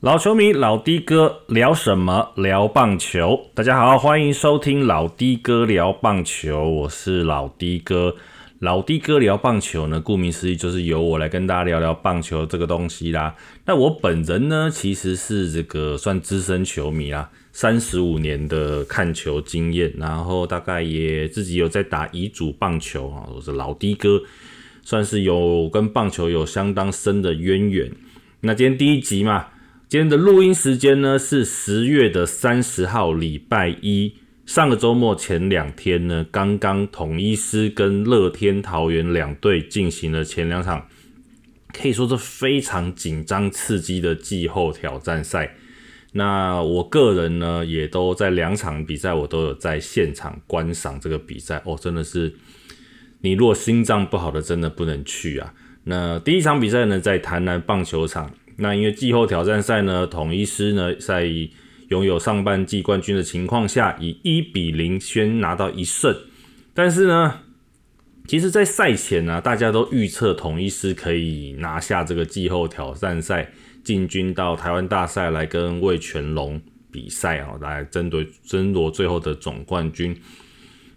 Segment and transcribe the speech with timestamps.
[0.00, 2.30] 老球迷老的哥聊什么？
[2.36, 3.48] 聊棒球。
[3.54, 8.14] 大家好，欢迎收听老的哥聊棒球，我是老的哥。
[8.58, 13.34] 老的哥聊棒球呢，顾名思义就是由我来跟大家聊聊棒球这个东西啦。
[13.64, 23.26] 那我本人呢，其实是这个算资深球迷啦，三十五年的看球经验，然后大概也自己有在打乙组棒球啊。
[23.34, 24.20] 我是老的哥，
[24.82, 27.90] 算是有跟棒球有相当深的渊源。
[28.40, 29.46] 那今天第一集嘛。
[29.96, 34.12] 今天的录音时间呢是十月的三十号，礼拜一。
[34.44, 40.86] 上个周末前两天呢，刚刚统一师跟乐天桃园两队进行了前两场，
[41.72, 45.54] 可以说是非常紧张刺激的季后挑战赛。
[46.12, 51.62] 那我个人呢，也都在两场比赛，我都有在现场观赏这个比赛。
[51.64, 52.34] 哦，真的是，
[53.22, 55.54] 你如果心脏不好的，真的不能去啊。
[55.84, 58.30] 那第一场比赛呢，在台南棒球场。
[58.58, 61.30] 那因为季后挑战赛呢，统一师呢在
[61.88, 66.16] 拥有上半季冠军的情况下，以一比零先拿到一胜。
[66.72, 67.40] 但是呢，
[68.26, 73.52] 其实，在赛前呢，大家都预测统一师可以拿下这个季后挑战赛，
[73.84, 76.60] 进军到台湾大赛来跟魏全龙
[76.90, 80.18] 比赛啊，来争夺争夺最后的总冠军。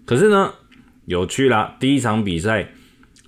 [0.05, 0.53] 可是呢，
[1.05, 2.71] 有趣啦，第一场比赛。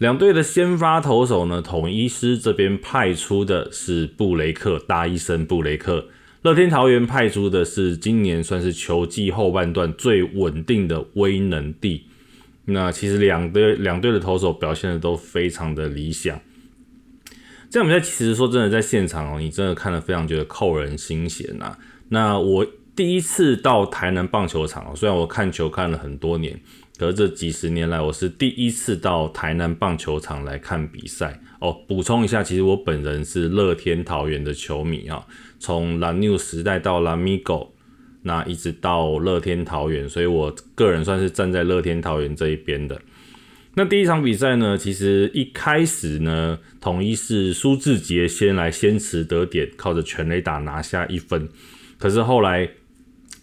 [0.01, 6.07] 两队的先发投手呢，统一师这边派出的是布雷克大医生布雷克，
[6.41, 12.07] 乐天桃园派出的是今年算是球季后半段最稳定的威能帝。
[12.65, 16.41] 那其实两队两队的投手表现的都非常的理想。
[17.69, 21.77] 这样比赛其实说真的，在现场哦，你真的看了非常觉得扣人心弦呐。
[22.09, 26.59] 那我第一次到台南棒球场，虽然我看球看了很多年。
[27.03, 31.73] 而这几十年来，我是第一次到台南棒球场来看比赛哦。
[31.87, 35.25] 补充一下，其实我本人是乐天桃园的球迷啊，
[35.59, 37.73] 从蓝牛时代到蓝米狗，
[38.21, 43.01] 那一直到乐天桃园，所以我个人算是站在乐天桃园这一边的。
[43.75, 51.49] 那第一场比赛呢，其实一开始呢，统一是苏志杰先来先持得点，靠着全垒打拿下一分，
[51.97, 52.69] 可是后来。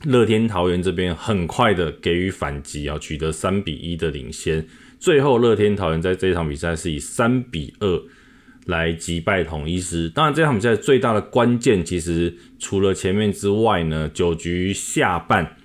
[0.04, 4.64] 乐天桃园这边很快的给予反击啊，取得三比一的领先。
[5.00, 8.02] 最后，乐天桃园在这场比赛是以三比二
[8.66, 10.08] 来击败统一师。
[10.08, 15.56] 当然，这场比赛最大的关键，其实除了前面之外呢，九局下半，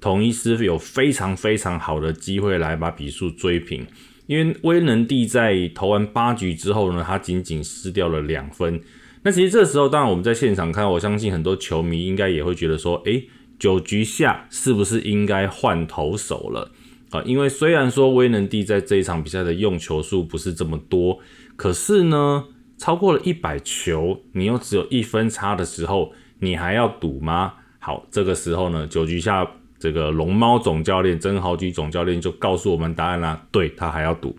[0.00, 3.86] 统一师有非常非常好的机会来把比数追平。
[4.26, 8.80] 因为威能帝在投完八局之后呢，他仅仅失掉了两分。
[9.22, 13.28] 那其实这时候，当然我们在现场看，我相信很多球迷应该也会觉得说，诶。
[13.64, 16.70] 九局下是不是应该换投手了
[17.08, 17.22] 啊？
[17.24, 21.18] 因为虽然说威能帝在这一场比赛的用球数不是这么多，
[21.56, 22.44] 可是呢，
[22.76, 27.54] 超过了一百球，你又只有一分差的时候，你还要赌吗？
[27.78, 34.36] 好，这个时候呢，九局下这个龙猫总教练曾豪居总教练就告诉我们答案啦，对他还要赌。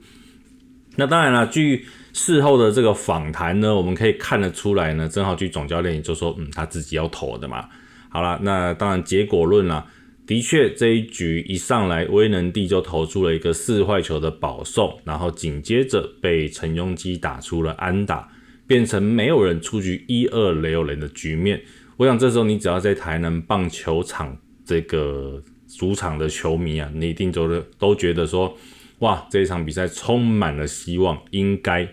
[0.96, 1.84] 那当然了，据
[2.14, 7.68] 事后的这个访谈呢，我们可以看得出来呢，曾豪居总教练也就说，嗯，他自己要投的嘛。
[8.16, 9.86] 好了，那当然结果论啦，
[10.26, 18.30] 的确这一局一上来，威能帝就投出了一个四坏球的保送，然后紧接着被陈庸基打出了安打，
[18.66, 21.62] 变成没有人出局一二六人的局面。
[21.98, 28.58] 我想这时候你只要在台南棒球场这个主场的球迷啊，你一定都都觉得说，
[29.00, 31.86] 哇，这一场比赛充满了希望，应该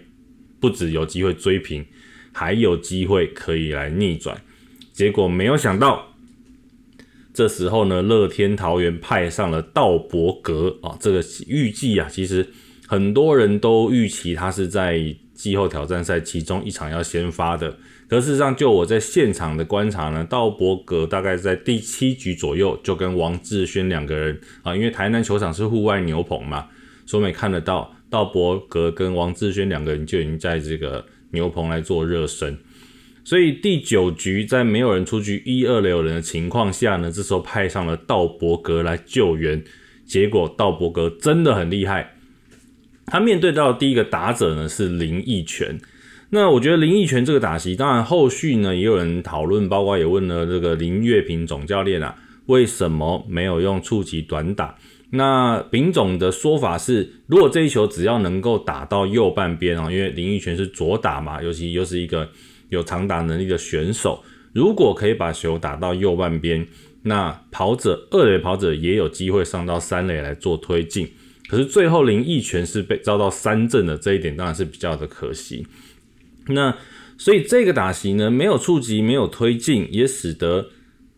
[0.61, 1.85] 不止有机会追平，
[2.33, 4.41] 还有机会可以来逆转。
[4.93, 6.11] 结果没有想到。
[7.35, 12.47] 这时候呢，乐天桃园派上了道伯格啊，这个预计啊，其实
[12.87, 15.03] 很多人都预期他是在
[15.35, 17.75] 季后挑战赛其中一场要先发的。
[18.07, 26.69] 可事实上，就我在现场的观察呢，道伯格大概在第七局左右就跟王志轩两个人啊，因为台南球场是户外牛棚嘛，
[27.07, 32.55] 所以看得到道伯格跟王志轩两个人就已经在这个牛棚来做热身。
[33.25, 39.63] 所以第九局在没有人出局、一二垒有人的情况下呢，这时候派上了道伯格来救援。
[40.05, 42.15] 结果道伯格真的很厉害，
[43.07, 45.79] 他面对到第一个打者呢是林奕泉。
[46.31, 52.17] 那我觉得林奕泉这个打席，当然后续呢也有人讨论，包括也问了这个林月平总教练啊，
[52.47, 54.77] 为什么没有用触及短打？
[55.11, 62.29] 那丙总的说法是，如果这一球只要能够打到右半边啊，因为林奕泉是左打嘛，尤其又是一个。
[62.73, 66.67] 有长打能力的选手，如果可以把球打到右半边，
[67.03, 71.09] 那跑者二垒跑者也有机会上到三垒来做推进。
[71.49, 75.67] 可是最后林奕泉是被遭到三振的这一点，当然是比较的可惜。
[76.47, 76.75] 那
[77.19, 80.71] 所以这个打席呢没有触及，没有推进，也使得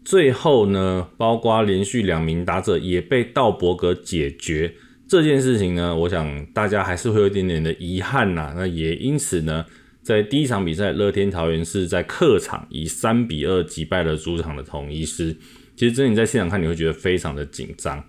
[0.05, 4.75] 最后呢，包括连续两名打者也被道伯格解决
[5.07, 8.53] 这件事情呢，我想大家还是会有一点点的遗憾呐。
[8.57, 9.65] 那也因此呢，
[10.05, 15.35] 在第一场比赛，乐天桃园是在客场以三比二击败了主场的统一师。
[15.75, 18.05] 其实真的你在现场看，你会觉得非常的紧张。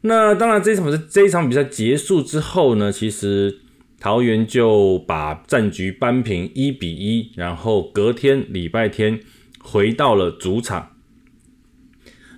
[0.00, 3.60] 那当然，这场是这一场比赛结束之后呢，其实
[4.00, 9.20] 桃园就把战局扳平一比一，然后隔天礼拜天
[9.60, 10.90] 回到了主场。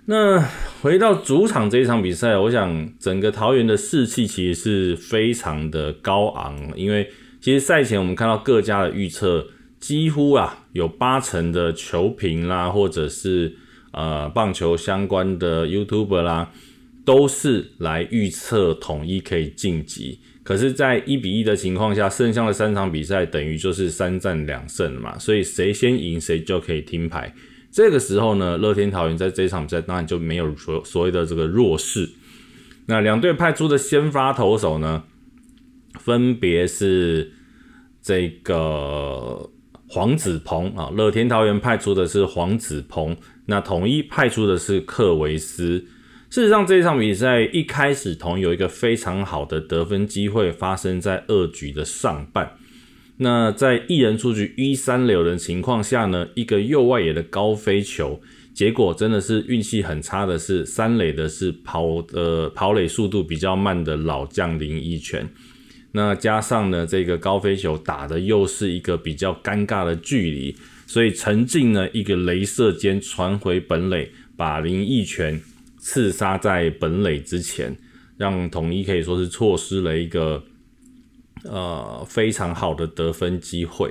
[0.05, 0.41] 那
[0.83, 7.11] 回到主场这一场比赛，我想整个桃园的士气其实是非常的高昂，因为
[7.41, 9.47] 其实赛前我们看到各家的预测，
[9.79, 13.57] 几乎啊有八成的球评啦，或者是
[13.93, 16.53] 呃棒球相关的 YouTuber 啦。
[17.05, 27.33] 都是来预测统一可以晋级，可是，在一比一的情况下，剩下的三场比赛等于就是三战两胜嘛，所以谁先赢谁就可以听牌。
[27.71, 32.11] 这个时候呢，乐天桃园在这场比赛当然就没有所所谓的这个弱势。
[32.87, 35.05] 那两队派出的先发投手呢，
[35.99, 37.33] 分别是
[38.01, 39.51] 这个
[39.89, 43.17] 黄子鹏啊，乐天桃园派出的是黄子鹏，
[43.47, 45.85] 那统一派出的是克维斯。
[46.29, 52.57] 事实上，这一场比赛一开始，同有一个非常好的得分机会发生在二局的上半。
[53.19, 58.21] 那在一人出局一三流的情况下呢，一个右外野的高飞球，
[58.53, 65.27] 结果真的是运气很差的是三垒的是跑呃跑垒速度比较慢的老将林一拳。
[65.97, 70.55] 那加上呢，这个高飞球打的又是一个比较尴尬的距离，
[70.87, 75.41] 所以陈进呢一个镭射间传回本垒，把林一拳。
[75.79, 77.77] 刺杀在本垒之前，
[78.19, 80.43] 让统一可以说是错失了一个
[81.45, 83.89] 呃非常好的得分机会。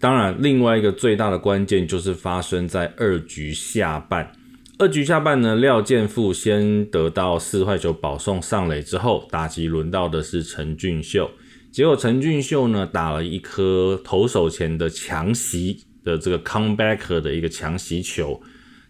[0.00, 4.32] 当然，另外一个最大的关键就是发生在二局下半。
[4.80, 11.28] 二局下半呢，廖建富先得到四坏球保送上垒之后，打击轮到的是陈俊秀。
[11.72, 18.40] 结果陈俊秀呢打了一颗投手前的强袭的这个 comeback 的一个强袭球。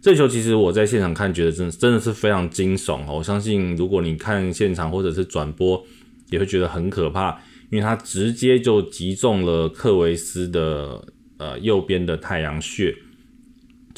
[0.02, 3.14] 这球其实我在现场看，觉得真真的是非常惊悚哦！
[3.16, 5.82] 我相信如果你看现场或者是转播，
[6.30, 7.30] 也会觉得很可怕，
[7.70, 11.02] 因为它直接就击中了克维斯的
[11.38, 12.94] 呃右边的太阳穴。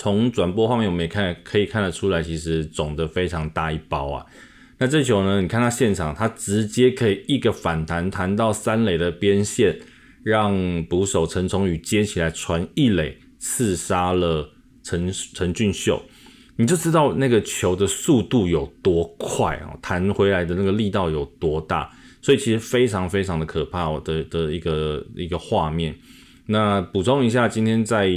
[0.00, 4.25] 从转播画面我们也看可以看得出来，其实肿的非常大一包啊。
[4.79, 9.79] 那这球呢，你看他现场，他直接可以一个反弹弹到三垒的边线，
[10.23, 14.55] 让捕手陈崇宇接起来传一垒，刺杀了。
[14.82, 16.02] 陈陈俊秀，
[16.56, 21.93] 你就知道那个球的速度有多快啊，弹回来的那个力道有多大，
[22.23, 25.94] 所以其实非常非常的可怕的的一个一个画面。
[26.50, 28.11] 那补充一下，今天在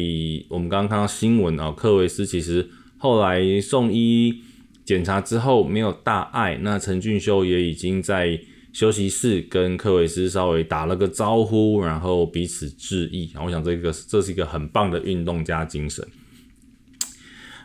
[0.50, 4.42] 我们刚刚看到新闻啊，克维斯其实后来送医
[4.84, 8.40] 检查之后没有大碍，那陈俊秀也已经在
[8.74, 13.32] 休息室跟克维斯稍微打了个招呼，然后彼此致意。
[13.40, 16.04] 我想这个这是一个很棒的运动家精神。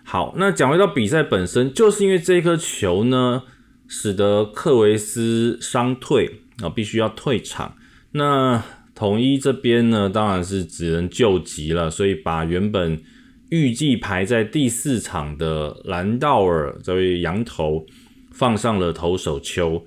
[0.04, 3.44] 好，那讲回到比赛本身，就是因为这颗球呢，
[3.86, 7.74] 使得克维斯伤退啊，必须要退场。
[8.12, 8.62] 那
[8.98, 13.00] 统一这边呢，当然是只能救急了，所以把原本
[13.48, 17.86] 预计排在第四场的兰道尔这位羊头
[18.32, 19.80] 放上了投手丘。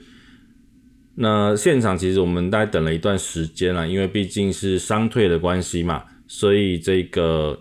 [1.16, 7.60] 那现场其实我们大概等了一段时间了，因为毕竟是伤退的关系嘛，所以这个。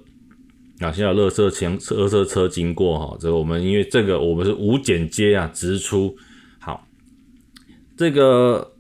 [0.79, 6.17] 啊，现在有乐色车、乐色车经过哈，这个我们因为这个我们是无剪接啊，直出。
[6.59, 6.87] 好，
[7.99, 8.73] 这个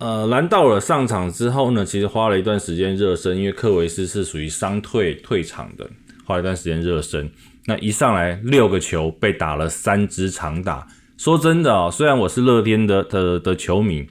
[0.00, 5.88] 呃兰道尔上场之后呢，其实花了一段时间热身，因为克维斯是属于伤退退场的，
[6.24, 7.30] 花了一段时间热身。
[7.66, 10.86] 那一上来六个球被打了三支长打，
[11.18, 14.06] 说真的哦，虽然我是乐天的的的球迷，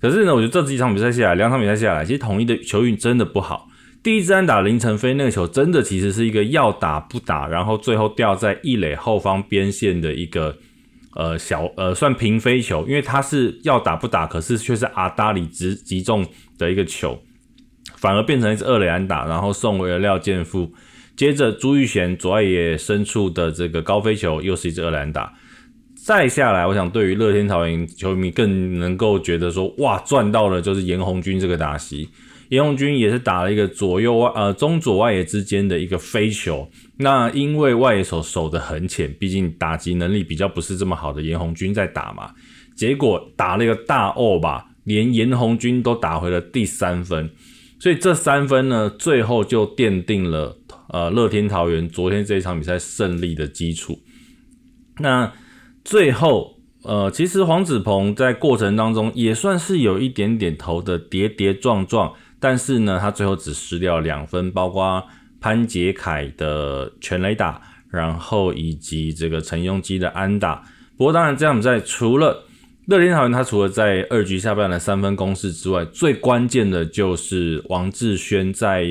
[0.00, 3.68] 可是呢，我觉得这几场比赛下来，两场比赛下来，其实统一的球运真的不好。
[4.02, 10.56] 第一支安打林晨飞那个球，真的其实是一个要打不打，然后最后掉在一垒后方边线的一个
[11.18, 16.24] 呃小呃算平飞球，因为他是要打不打，可是却是阿达里直击中
[16.56, 17.20] 的一个球，
[17.96, 20.72] 反而变成一支二垒安打，然后送回了廖健富。
[21.16, 25.34] 接着朱玉贤左外野深处的这个高飞球，又是一支二垒安打。
[26.06, 32.08] 再下来，我想对于乐天桃园球迷更能够觉得说，哇，赚到了，就是严红军这个打席。
[32.48, 42.32] 严红军也是打了一个左右外呃中左外野之间的一个飞球，那因为外野手守得很浅，毕竟打击能力比较不是这么好的严红军在打嘛，
[42.76, 47.30] 结果打了一个大 O 吧，连严红军都打回了第三分。
[47.80, 54.00] 所以这三分呢，最后就奠定了呃乐天桃园昨天这一场比赛胜利的基础。
[54.98, 55.32] 那
[55.84, 65.04] 最后呃，其实黄子鹏在过程当中也算是有一点点投的跌跌撞撞，但是呢，他最后只失掉两分，包括
[65.40, 70.62] 潘杰凯的全垒打，然后以及这个陈庸基的安打。
[70.96, 72.44] 不过当然这样比赛除了
[72.86, 78.84] 乐天桃园，他除了在二局下半的三分攻势之外，最关键的就是王志轩在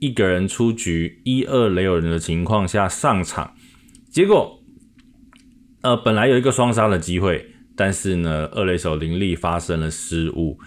[0.00, 3.54] 一个人出局、一二垒有人的情况下上场，
[4.10, 4.60] 结果，
[5.82, 10.58] 呃，本来有一个双杀的机会，但是呢，二垒手林立发生了失误，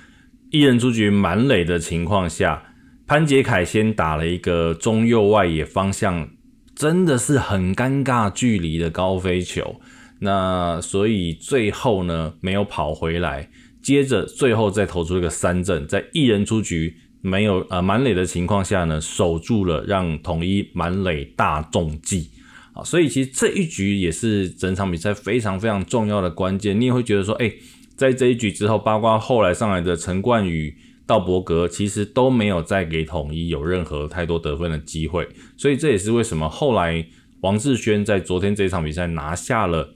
[0.52, 2.64] 一人出局满垒的情况下，
[3.08, 6.30] 潘杰凯先打了一个中右外野方向，
[6.75, 9.82] 真的是很尴尬距离的高飞球。
[10.20, 13.50] 那所以最后呢没有跑回来，
[13.82, 22.30] 接着最后再投出一个三振，在一人出局没有呃满垒的情况下呢，守住了让统一满垒大中计
[22.74, 26.80] 啊，所以其实这一局也是整场比赛非常非常重要的关键。
[26.80, 27.52] 你也会觉得说，哎，
[27.96, 30.75] 在这一局之后，包括后来上来的陈冠宇、
[31.06, 37.06] 道伯格，其实都没有再给统一有任何太多得分的机会，所以这也是为什么后来
[37.42, 39.94] 王志轩在昨天这场比赛拿下了。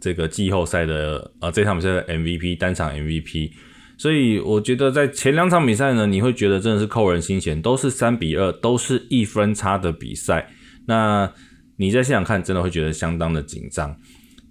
[0.00, 3.50] 这个季后赛的呃这场比赛的 MVP 单场 MVP，
[3.98, 10.48] 所以我觉得在前两场比赛呢，你会觉得真的是扣人心弦，都是三比二，都是一分差的比赛。
[10.86, 11.30] 那
[11.76, 13.94] 你在现场看，真的会觉得相当的紧张。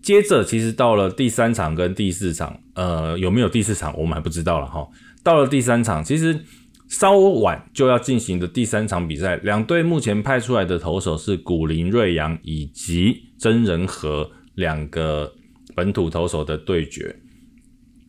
[0.01, 4.87] 接着，其实到了第三场跟第四场，呃，有没有第四场我们还不知道了哈。
[5.23, 6.39] 到了第三场，其实
[6.87, 15.33] 稍晚就要进行的第三场比赛，两队目前派出来的投手是古林瑞阳以及真人和两个。
[15.75, 17.15] 本土投手的对决，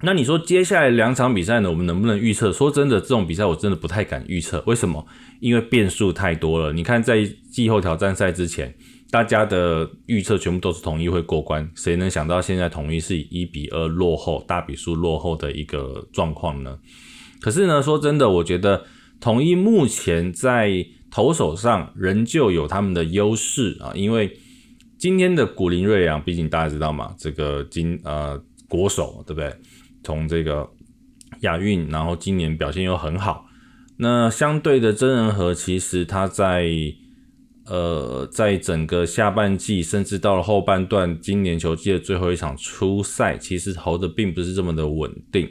[0.02, 1.70] 那你说接下来两场比赛呢？
[1.70, 2.50] 我们能不能预测？
[2.50, 4.61] 说真的，这种比赛我真的不太敢预测。
[4.66, 5.06] 为什么？
[5.38, 6.73] 因为变数太多了。
[6.73, 8.75] 你看，在季后挑战赛之前，
[9.11, 16.79] 大家的预测全部都是统一会过关，谁能想到现在统一是以一比二落后、大比数落后的一个状况呢？
[17.40, 18.85] 可是呢，说真的，我觉得
[19.21, 24.38] 统一目前在投手上仍旧有他们的优势啊，因为。
[24.99, 28.38] 今天的古林瑞阳，毕竟大家知道嘛，这个今呃
[28.69, 29.50] 国手对不对？
[30.05, 30.69] 从这个
[31.40, 33.47] 亚运，然后今年表现又很好。
[33.97, 36.71] 那相对的真人和，其实他在
[37.70, 45.48] 呃在整个下半季，甚至到了后半段，今年球季的最后一场初赛，其实投的并不是这么的稳定。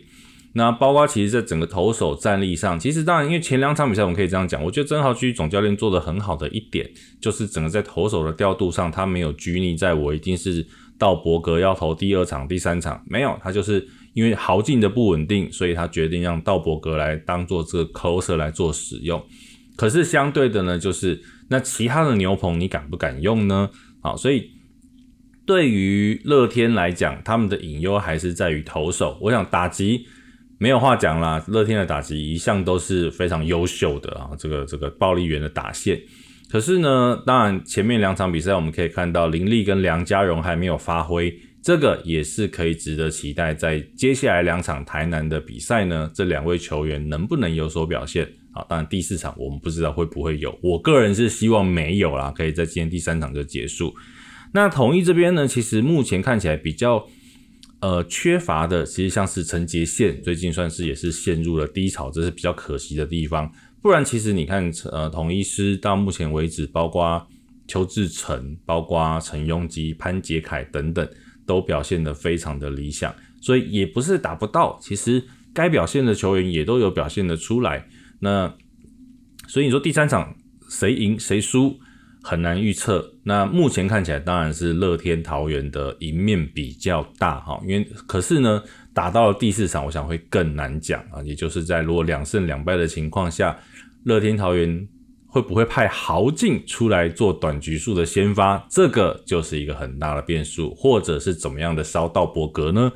[0.53, 6.89] 那包括其实，在整个投手战力上，其实当然，因为前两场比赛我们可以这样讲，我觉得曾豪区总教练做的很好的一点，
[7.21, 10.65] 就是整个在投手的调度上，他没有拘泥在我一定是
[10.97, 19.23] 到伯格要投第二场、第三场，没有，他就是因为豪进的不稳定，所以他决定让道伯格来当做这个 closer 来做使用。
[19.75, 23.69] 可是相对的呢，就是那其他的牛棚你敢不敢用呢？
[24.01, 24.51] 好，所以
[25.45, 30.05] 对于乐天来讲，他们的隐忧还是在于投手，我想打击。
[30.61, 35.97] 没有话讲啦，乐天的打击一向都是非常优秀的啊，这个这个暴力员的打线。
[36.51, 43.53] 可是呢，当然前面两场比赛我们可以看到林立跟梁家荣还没有发挥，这个也是可以值得期待。
[43.53, 48.27] 在接下来两场台南的比赛呢，这两位球员能不能有所表现？
[48.51, 53.93] 啊，当然第四场我们不知道会不会有，我个人是希望没有啦，可以在今天第三场就结束。
[54.53, 57.07] 那统一这边呢，其实目前看起来比较。
[57.81, 63.49] 呃，缺乏的其实像是陈杰宪，最近算是也是陷入了低潮，这是比较可惜的地方。
[63.81, 67.25] 不然，其实你看，呃，统一师到目前为止，包括
[67.69, 71.09] 邱志成、包括陈庸基、潘杰凯等等，
[71.45, 73.15] 都表现得非常的理想。
[73.39, 77.87] 所以也不是打不到，其实该表现的球员也都有表现的出来。
[78.19, 78.53] 那
[79.47, 80.35] 所以你说第三场
[80.69, 81.79] 谁赢谁输？
[82.21, 83.13] 很难预测。
[83.23, 88.61] 那目前看起来当然是乐天桃园的赢面比较大哈，因为可是呢，
[88.93, 91.23] 打到了第四场，我想会更难讲啊。
[91.23, 93.57] 也就是在如果两胜两败的情况下，
[94.03, 94.85] 乐天桃园
[95.27, 102.91] 会不会派豪进出来做短局数的先发，这个就是一个很大的变数，或者是怎么样的烧到伯格呢？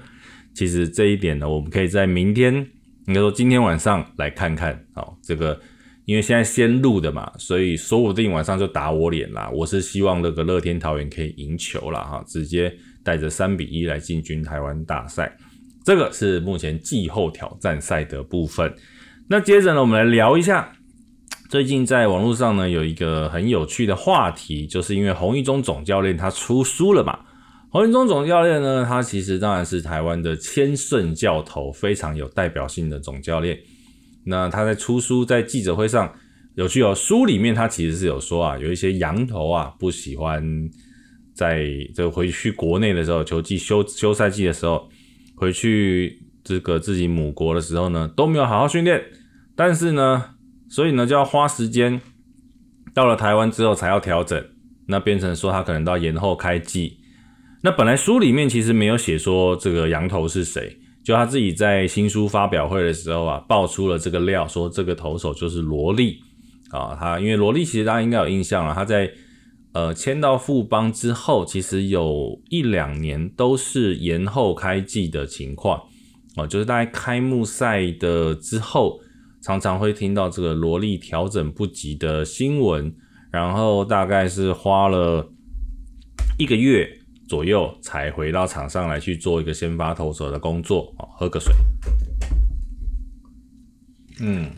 [0.54, 2.68] 其实这一点呢，我们可以在明天，
[3.08, 4.86] 应该说今天晚上来看看。
[4.94, 5.60] 好，这个。
[6.06, 9.50] 因为现在先录的嘛，所以说不定晚上就打我脸啦。
[9.54, 15.34] 我是希望那个乐天桃园可以赢球了哈，直接带着三比一来进军台湾大赛。
[15.86, 18.76] 这个是目前季后挑战赛的部分。
[19.30, 20.74] 那接着呢，我们来聊一下
[21.50, 27.18] 最近在网络上呢有一个很有趣的话题，就是因为洪一中总教练他出书了嘛。
[27.74, 33.58] 洪一中总教练呢，他其实当然是台湾的千胜教头，非常有代表性的总教练。
[34.26, 36.14] 那他在出书在记者会上
[36.54, 40.70] 有趣哦，书里面他其实是有说啊，有一些羊头啊不喜欢
[41.34, 41.66] 在
[41.96, 44.88] 这回去国内的时候，球季休休赛季的时候
[45.36, 49.04] 回去这个自己母国的时候呢，都没有好好训练，
[49.56, 50.36] 但是呢，
[50.70, 52.00] 所以呢就要花时间
[52.94, 54.46] 到了台湾之后才要调整，
[54.86, 57.00] 那变成说他可能到延后开季。
[57.66, 66.20] 那本来书里面其实没有写说这个羊头是谁，就他自己在新书发表会的时候啊，爆出了这个料，说这个投手就是罗莉
[66.72, 66.94] 啊。
[67.00, 69.10] 他因为罗莉其实大家应该有印象了，他在
[69.72, 75.82] 呃签到富邦之后，其实有一两年都是延后开季的情况
[76.36, 79.00] 啊，就是大概开幕赛的之后，
[79.42, 82.94] 常常会听到这个罗莉调整不及的新闻，
[83.32, 85.32] 然后大概是花了
[86.38, 87.00] 一个月。
[87.28, 91.54] 左右才回到场上来去做一个先发投手的工作哦，喝个水。
[94.20, 94.52] 嗯，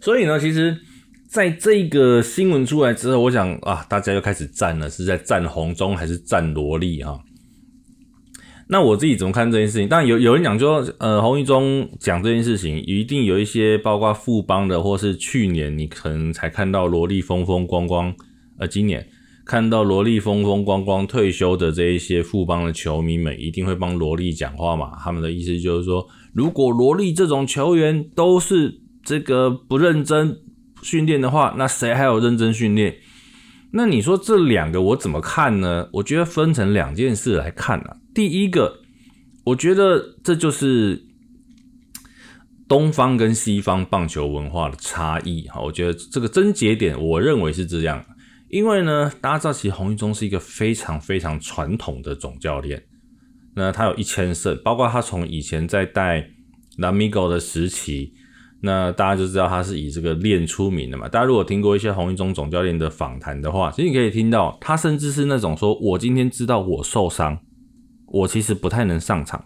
[0.00, 0.78] 所以呢，其实
[1.26, 7.20] 在这个新闻出来之后，我想啊，大家又开始站了，是在站红中还是站萝莉哈？
[8.68, 9.88] 那我自己怎么看这件事情？
[9.88, 18.14] 当然有有人讲说，呃，红一中讲这件事情，一定有一些包括富邦的，或是去年你可能才看到萝莉风风光光，
[18.58, 19.08] 呃，今年。
[19.46, 24.98] 看到萝莉风风光光退休的这一些富邦的球迷们，一定会帮萝莉讲话嘛？
[24.98, 30.36] 他们的意思就是说，如果萝莉这种球员都是这个不认真
[30.82, 32.96] 训练的话，那谁还有认真训练？
[33.70, 35.88] 那你说这两个我怎么看呢？
[35.92, 37.96] 我觉得分成两件事来看啊。
[38.12, 38.80] 第一个，
[39.44, 41.06] 我觉得这就是
[42.66, 45.60] 东方跟西方棒球文化的差异哈。
[45.60, 48.04] 我觉得这个症结点，我认为是这样。
[48.56, 52.82] 因为呢，大家知道，其实洪一中是一个非常非常传统的总教练。
[53.54, 56.26] 那他有一千胜，包括他从以前在带
[56.78, 58.14] Lamigo 的时期，
[58.62, 61.06] 那大家就知道他是以这个练出名的嘛。
[61.06, 67.38] 大家如果听过一些洪一中总教练的访谈的话，其实你可以听到，他甚至是那种说：“我今天知道我受伤，
[68.06, 69.44] 我其实不太能上场，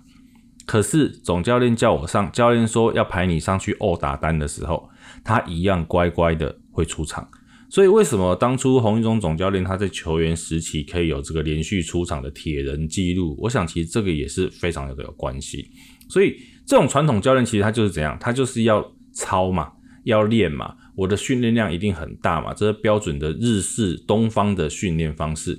[0.66, 4.88] 可是总教练叫我上，教练说要排你上去殴打单的时候，
[5.24, 7.28] 他一样乖乖的会出场。”
[7.70, 13.36] 所以为什么当初洪一中总教练他在球员时期可以有这个连续出场的铁人记录？
[13.38, 15.64] 我想其实这个也是非常有的有关系。
[16.08, 19.70] 所以这种传统教练其实他就是怎样，他就是要操嘛，
[20.02, 25.56] 要练嘛，我的训练量一定很大嘛，这是标准的日式东方的训练方式。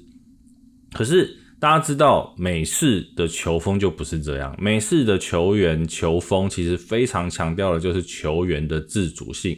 [0.91, 9.57] 可是大家知道美式的球风就不是这样，美式的球员球风其实非常强调的就是球员的自主性。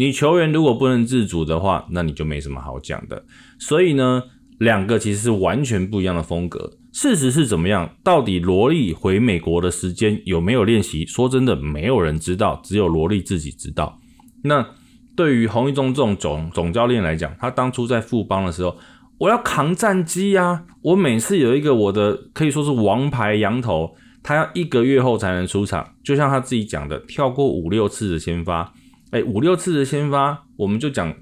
[0.00, 3.22] 你球员如果不能自主的话，那你就没什么好讲的。
[3.58, 4.22] 所以呢，
[4.58, 6.72] 两个其实是完全不一样的风格。
[6.90, 7.96] 事实是怎么样？
[8.02, 11.04] 到底罗莉回美国的时间有没有练习？
[11.04, 13.98] 说真的，没有人知道，只有罗莉自己知道。
[14.42, 14.66] 那
[15.14, 18.74] 对于洪一中这种总总教练来讲，他当初在富邦的时候，
[19.18, 20.62] 我要扛战机啊！
[20.80, 25.86] 我每次有一个我的可以说是王牌羊头，他要一个月后才能出场。
[26.02, 28.72] 就像他自己讲的，跳过五六次的先发。
[29.10, 31.12] 哎，五六次的先发，我们就讲，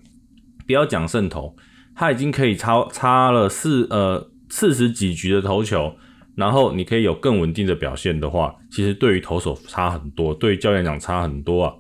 [0.67, 1.57] 不要讲胜投，
[1.95, 5.97] 他已经可以超差了四呃四十几局的投球，
[6.35, 11.73] 然后你可以有更稳定的表现的话，其实对于投手差很多，对于教练讲差很多啊。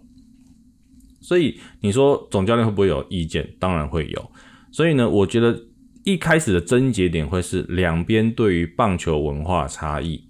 [1.20, 3.54] 所以你说总教练会不会有意见？
[3.58, 4.32] 当然会有。
[4.72, 5.66] 所以呢，我觉得
[6.04, 10.24] 一开始的症结点会是两边对于棒球文化差异。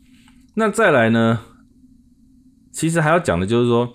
[0.55, 1.38] 那再来呢，
[2.73, 3.95] 其实还要讲的就是说。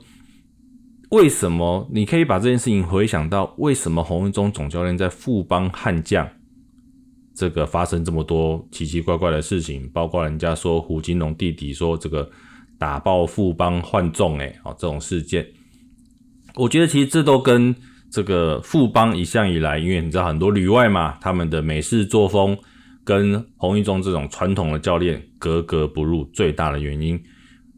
[1.14, 6.28] 为什么你可以把这件事情回想到为什么洪文忠总教练在富邦悍将
[7.36, 12.28] 这个发生这么多奇奇怪怪的事情，包括人家说胡金龙弟弟说这个
[12.80, 15.46] 打爆富邦换中哎，哦这种事件，
[16.56, 17.76] 我觉得其实这都跟
[18.10, 22.58] 这个富邦一向以来，因为你知道很多旅外嘛，他们的美式作风
[23.04, 27.22] 跟洪一中这种传统的教练格格不入，最大的原因。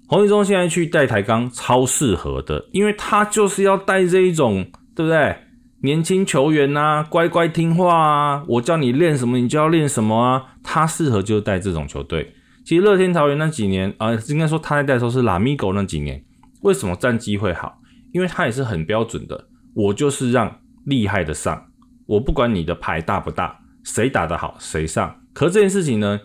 [0.07, 4.65] 洪一中现在去带台钢超适合的，因为他就是要带这一种，
[4.95, 5.35] 对不对？
[5.81, 10.43] 年轻球员呐，乖乖听话啊，我叫你练什么，你就要练什么啊。
[10.63, 12.33] 他适合就带这种球队。
[12.63, 16.23] 其实乐天桃园那几年啊，应该说他在带的时候是拉米狗那几年，
[16.61, 17.79] 为什么战绩会好？
[18.13, 21.65] 因为他也是很标准的，我就是让厉害的上，
[22.07, 25.15] 我不管你的牌大不大，谁打得好谁上。
[25.33, 26.19] 可这件事情呢？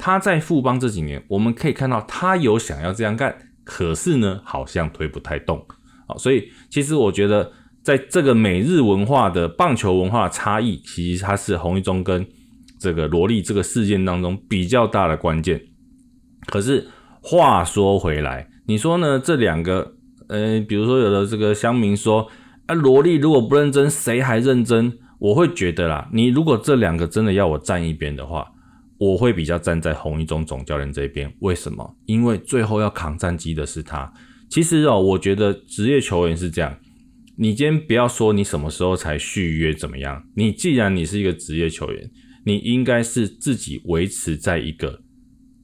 [0.00, 5.62] 他在富邦这几年，我们可以看到他有想要这样干，可是呢，好像推不太动。
[6.08, 12.26] 好，所以其实我觉得，在这个美日文化的棒球文化差异，其实它是洪一中跟
[12.80, 15.60] 这个罗莉这个事件当中比较大的关键。
[16.46, 16.88] 可是
[17.20, 19.20] 话说回来，你说呢？
[19.22, 19.92] 这两个，
[20.28, 22.26] 呃，比如说有的这个乡民说，
[22.66, 24.98] 啊，萝莉如果不认真，谁还认真？
[25.18, 28.46] 我会觉得啦，你如果这两个真的要我站一边的话，
[29.00, 31.32] 我会比较站在红一中总教练这边。
[31.40, 31.96] 为什么？
[32.04, 34.12] 因为最后要扛战机的是他。
[34.50, 36.78] 其实哦，我觉得职业球员是这样，
[37.36, 42.10] 你今天不要说你什么时候才续约怎么样，你既然你是一个职业球员，
[42.44, 45.00] 你应该是自己维持在一个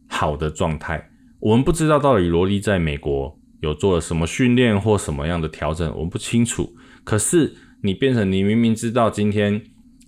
[0.09, 1.07] 好的状态。
[1.39, 6.75] 我们不知道到底罗莉在美国有做了什么训练或什么样的调整，我们不清楚。
[7.05, 7.55] 可是。
[7.83, 9.63] 你变成你明明知道今天，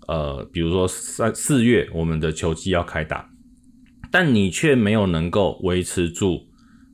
[0.09, 3.29] 呃，比如说三四月我们的球季要开打，
[4.11, 6.49] 但你却没有能够维持住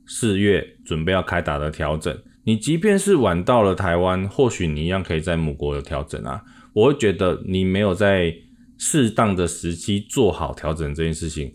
[0.05, 2.15] 四月准备要开打的调整。
[2.43, 6.43] 你即便是晚到了台湾，或许你一样可以在母国有调整啊。
[6.73, 8.35] 我会觉得你没有在
[8.77, 11.53] 适当的时机做好调整这件事情，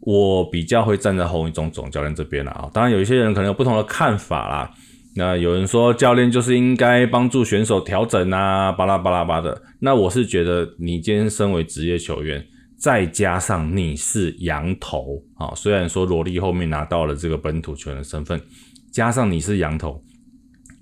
[0.00, 2.70] 我比较会站在洪一中总教练这边了啊。
[2.72, 4.74] 当然有一些人可能有不同的看法啦。
[5.18, 9.60] 那有人说教练就是应该帮助选手调整啊，巴拉巴拉巴的。
[9.80, 18.40] 那我是觉得你今天身为职业球员，再加上你是羊头啊，虽然说罗莉后面拿到了这个本土球员的身份，
[18.92, 20.00] 加上你是羊头，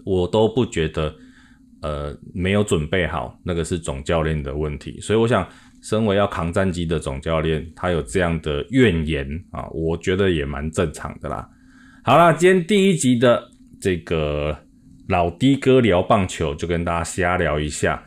[0.04, 1.14] 我都不觉得
[1.80, 5.00] 呃没有准备好，那个是总教练的问题。
[5.00, 5.48] 所以我想，
[5.80, 11.48] 身为要扛战机的总教练，他有这样的怨言啊，我觉得也蛮正常的啦。
[12.04, 13.55] 好了，今天第一集的。
[13.80, 14.56] 这个
[15.08, 18.02] 老的哥聊棒球，就跟大家瞎聊一下。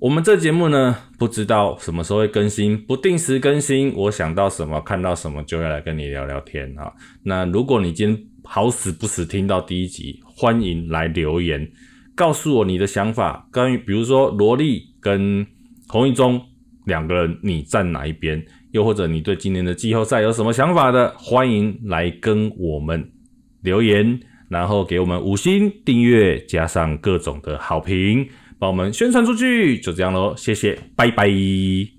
[0.00, 3.92] 我们这节目呢，不知道什么时候会更新，不定时更新。
[3.94, 6.90] 我想到什么，看到什么，就会来跟你聊聊天啊。
[7.22, 11.70] 那如果你今天好死不死听到第一集，欢迎来留言，
[12.14, 13.46] 告诉我你的想法。
[13.52, 15.46] 关于比如说罗莉跟
[15.86, 16.40] 洪一中
[16.86, 18.42] 两个人，你站哪一边？
[18.72, 21.12] 又或者你对今年的季后赛有什么想法的？
[21.18, 23.12] 欢迎来跟我们
[23.60, 24.18] 留言。
[24.50, 31.90] 然后给我们五星订阅，加上各种的好评，帮我们宣传出去，就这样喽，谢谢，拜拜。